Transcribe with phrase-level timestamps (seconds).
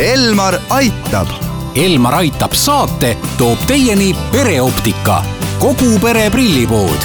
[0.00, 1.28] Elmar aitab.
[1.76, 5.18] Elmar aitab saate toob teieni pereoptika,
[5.60, 7.04] kogu pere prillipood.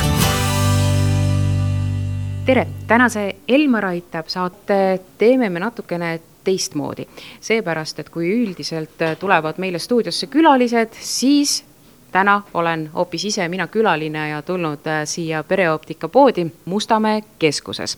[2.46, 7.08] tere, tänase Elmar aitab saate teeme me natukene teistmoodi.
[7.41, 11.66] seepärast, et kui üldiselt tulevad meile stuudiosse külalised, siis
[12.12, 17.98] täna olen hoopis ise mina külaline ja tulnud äh, siia pereoptika poodi Mustamäe keskuses.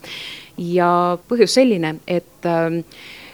[0.58, 2.84] ja põhjus selline, et äh,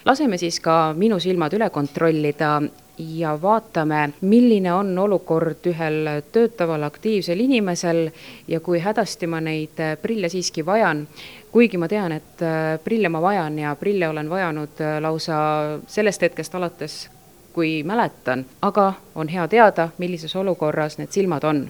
[0.05, 2.61] laseme siis ka minu silmad üle kontrollida
[2.97, 8.09] ja vaatame, milline on olukord ühel töötaval aktiivsel inimesel
[8.47, 11.07] ja kui hädasti ma neid äh, prille siiski vajan.
[11.51, 15.35] kuigi ma tean, et äh, prille ma vajan ja prille olen vajanud äh, lausa
[15.87, 17.09] sellest hetkest alates,
[17.53, 21.69] kui mäletan, aga on hea teada, millises olukorras need silmad on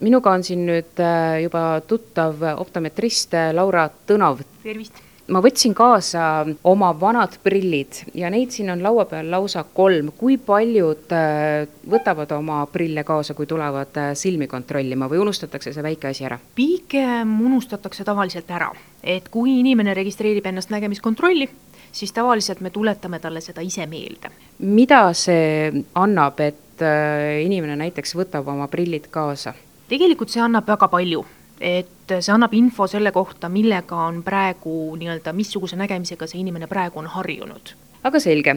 [0.00, 1.00] minuga on siin nüüd
[1.42, 4.40] juba tuttav optometrist Laura Tõnov.
[4.62, 6.22] tervist ma võtsin kaasa
[6.66, 10.10] oma vanad prillid ja neid siin on laua peal lausa kolm.
[10.18, 15.86] kui paljud äh, võtavad oma prille kaasa, kui tulevad äh, silmi kontrollima või unustatakse see
[15.86, 16.38] väike asi ära?
[16.54, 18.70] pigem unustatakse tavaliselt ära,
[19.02, 21.48] et kui inimene registreerib ennast nägemiskontrolli,
[21.92, 24.32] siis tavaliselt me tuletame talle seda ise meelde.
[24.58, 29.54] mida see annab, et äh, inimene näiteks võtab oma prillid kaasa?
[29.90, 31.24] tegelikult see annab väga palju
[31.60, 37.02] et see annab info selle kohta, millega on praegu nii-öelda, missuguse nägemisega see inimene praegu
[37.02, 37.74] on harjunud.
[38.00, 38.54] Aga selge,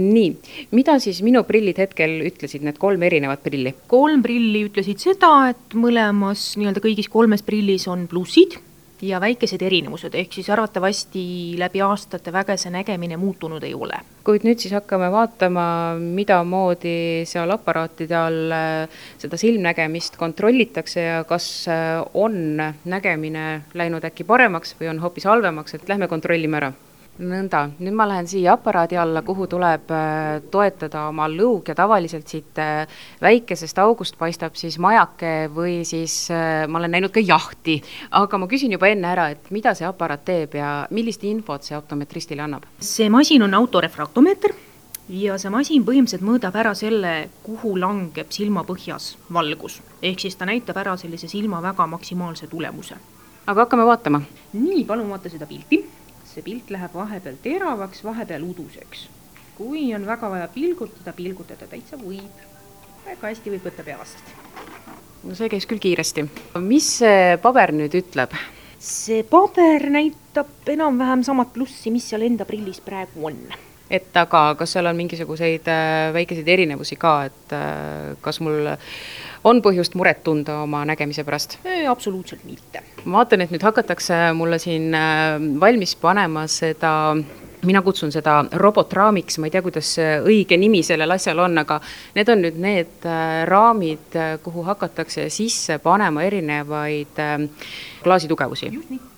[0.00, 0.28] nii,
[0.72, 3.74] mida siis minu prillid hetkel ütlesid, need kolm erinevat prilli?
[3.90, 8.56] kolm prilli ütlesid seda, et mõlemas nii-öelda kõigis kolmes prillis on plussid
[9.02, 11.22] ja väikesed erinevused, ehk siis arvatavasti
[11.58, 14.00] läbi aastate väga see nägemine muutunud ei ole.
[14.24, 15.62] kuid nüüd siis hakkame vaatama,
[15.98, 24.26] midamoodi seal aparaatide all äh, seda silmnägemist kontrollitakse ja kas äh, on nägemine läinud äkki
[24.28, 26.72] paremaks või on hoopis halvemaks, et lähme kontrollime ära
[27.18, 32.30] nõnda, nüüd ma lähen siia aparaadi alla, kuhu tuleb äh, toetada oma lõug ja tavaliselt
[32.30, 32.86] siit äh,
[33.22, 37.80] väikesest august paistab siis majake või siis äh, ma olen näinud ka jahti.
[38.10, 41.76] aga ma küsin juba enne ära, et mida see aparaat teeb ja millist infot see
[41.78, 42.66] optometristile annab?
[42.78, 44.54] see masin on autorefraktomeeter
[45.08, 49.82] ja see masin põhimõtteliselt mõõdab ära selle, kuhu langeb silmapõhjas valgus.
[50.02, 52.94] ehk siis ta näitab ära sellise silma väga maksimaalse tulemuse.
[53.46, 54.22] aga hakkame vaatama.
[54.52, 55.97] nii, palun vaata seda pilti
[56.38, 59.08] see pilt läheb vahepeal teravaks, vahepeal uduseks.
[59.58, 62.44] kui on väga vaja pilgutada, pilgutada täitsa võib.
[63.06, 64.22] väga hästi võib võtta peast.
[65.24, 66.28] no see käis küll kiiresti.
[66.62, 68.34] mis see paber nüüd ütleb?
[68.78, 73.42] see paber näitab enam-vähem samat plussi, mis seal enda prillis praegu on
[73.90, 78.68] et aga kas seal on mingisuguseid äh, väikeseid erinevusi ka, et äh, kas mul
[79.48, 81.58] on põhjust muret tunda oma nägemise pärast?
[81.88, 82.82] absoluutselt mitte.
[83.04, 86.92] ma vaatan, et nüüd hakatakse mulle siin äh, valmis panema seda
[87.66, 91.80] mina kutsun seda robotraamiks, ma ei tea, kuidas õige nimi sellel asjal on, aga
[92.14, 93.10] need on nüüd need
[93.50, 97.22] raamid, kuhu hakatakse sisse panema erinevaid
[98.02, 98.72] klaasitugevusi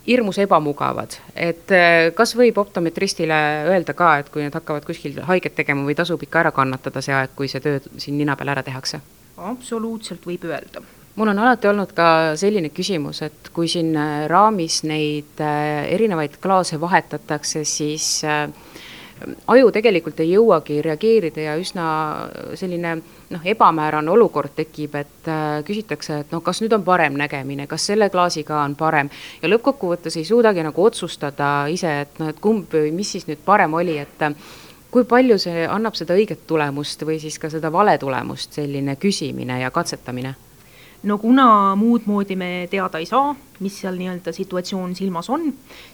[0.06, 3.36] hirmus ebamugavad, et äh, kas võib optometristile
[3.70, 7.14] öelda ka, et kui nad hakkavad kuskil haiget tegema või tasub ikka ära kannatada see
[7.14, 9.02] aeg, kui see töö siin nina peal ära tehakse?
[9.40, 10.82] absoluutselt võib öelda.
[11.16, 16.38] Mul on alati olnud ka selline küsimus, et kui siin äh, raamis neid äh, erinevaid
[16.42, 18.22] klaase vahetatakse, siis
[19.46, 21.86] aju tegelikult ei jõuagi reageerida ja üsna
[22.58, 22.94] selline
[23.30, 27.90] noh, ebamäärane olukord tekib, et äh, küsitakse, et noh, kas nüüd on parem nägemine, kas
[27.90, 29.10] selle klaasiga on parem.
[29.42, 33.74] Ja lõppkokkuvõttes ei suudagi nagu otsustada ise, et noh, et kumb mis siis nüüd parem
[33.78, 34.36] oli, et äh,
[34.90, 39.60] kui palju see annab seda õiget tulemust või siis ka seda vale tulemust, selline küsimine
[39.62, 40.34] ja katsetamine
[41.02, 45.46] no kuna muud moodi me teada ei saa, mis seal nii-öelda situatsioon silmas on,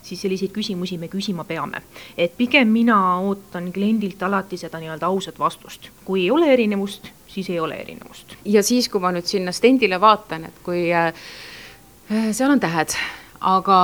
[0.02, 1.82] siis selliseid küsimusi me küsima peame.
[2.18, 5.90] et pigem mina ootan kliendilt alati seda nii-öelda ausat vastust.
[6.04, 8.36] kui ei ole erinevust, siis ei ole erinevust.
[8.44, 11.12] ja siis, kui ma nüüd sinna stendile vaatan, et kui äh,
[12.32, 12.94] seal on tähed,
[13.40, 13.78] aga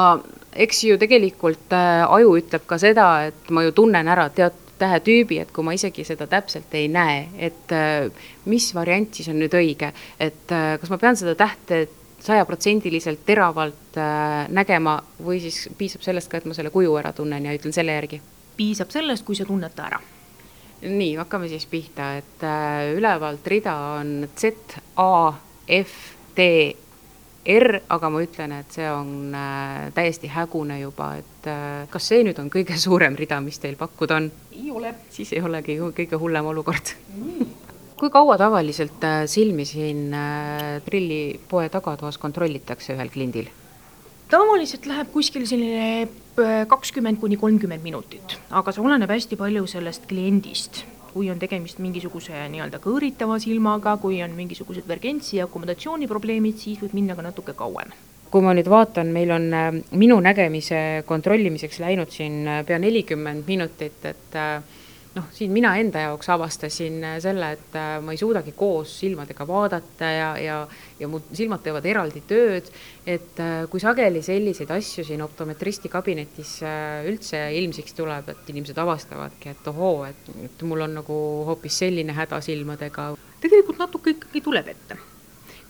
[0.53, 5.39] eks ju tegelikult äh, aju ütleb ka seda, et ma ju tunnen ära tead, tähetüübi,
[5.43, 8.09] et kui ma isegi seda täpselt ei näe, et äh,
[8.51, 11.85] mis variant siis on nüüd õige, et äh, kas ma pean seda tähte
[12.23, 17.49] sajaprotsendiliselt teravalt äh, nägema või siis piisab sellest ka, et ma selle kuju ära tunnen
[17.49, 18.23] ja ütlen selle järgi?
[18.53, 20.01] piisab sellest, kui sa tunned ta ära.
[20.83, 22.43] nii, hakkame siis pihta, et
[22.99, 25.33] ülevalt rida on Z, A,
[25.79, 25.95] F,
[26.37, 26.47] D,
[27.43, 32.23] R, aga ma ütlen, et see on äh, täiesti hägune juba, et äh, kas see
[32.23, 34.29] nüüd on kõige suurem rida, mis teil pakkuda on?
[34.55, 34.95] ei ole.
[35.11, 37.51] siis ei olegi ju kõige hullem olukord mm.
[37.99, 40.15] kui kaua tavaliselt äh, silmi siin
[40.87, 43.51] prillipoe tagatoas kontrollitakse ühel kliendil?
[44.31, 46.07] tavaliselt läheb kuskil selline
[46.71, 52.47] kakskümmend kuni kolmkümmend minutit, aga see oleneb hästi palju sellest kliendist kui on tegemist mingisuguse
[52.53, 57.93] nii-öelda kõõritava silmaga, kui on mingisugused vergentsi ja akomodatsiooniprobleemid, siis võib minna ka natuke kauem.
[58.33, 59.67] Kui ma nüüd vaatan, meil on äh,
[60.01, 64.63] minu nägemise kontrollimiseks läinud siin äh, pea nelikümmend minutit, et äh,
[65.15, 70.31] noh, siin mina enda jaoks avastasin selle, et ma ei suudagi koos silmadega vaadata ja,
[70.41, 70.57] ja,
[71.01, 72.71] ja mu silmad teevad eraldi tööd,
[73.07, 76.59] et kui sageli selliseid asju siin optometristi kabinetis
[77.09, 82.41] üldse ilmsiks tuleb, et inimesed avastavadki, et ohoo, et mul on nagu hoopis selline häda
[82.45, 83.13] silmadega.
[83.43, 84.99] tegelikult natuke ikkagi tuleb ette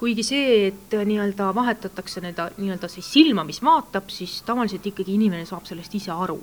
[0.03, 5.47] kuigi see, et nii-öelda vahetatakse nii-öelda, nii-öelda siis silma, mis vaatab, siis tavaliselt ikkagi inimene
[5.47, 6.41] saab sellest ise aru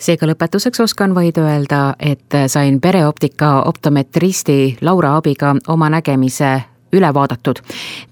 [0.00, 6.60] seega lõpetuseks oskan vaid öelda, et sain pereoptika optometristi Laura abiga oma nägemise
[6.92, 7.56] üle vaadatud.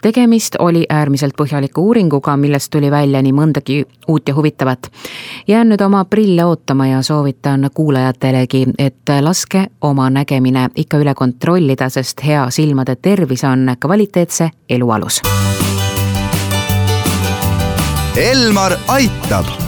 [0.02, 4.90] tegemist oli äärmiselt põhjaliku uuringuga, millest tuli välja nii mõndagi uut ja huvitavat.
[5.48, 11.88] jään nüüd oma prille ootama ja soovitan kuulajatelegi, et laske oma nägemine ikka üle kontrollida,
[11.88, 15.22] sest hea silmade tervis on kvaliteetse elu alus.
[18.16, 19.67] Elmar aitab.